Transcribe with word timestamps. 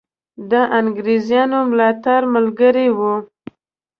د 0.49 0.53
انګرېزانو 0.79 1.59
ملاتړ 1.69 2.21
ملګری 2.35 2.87
وو. 2.97 3.15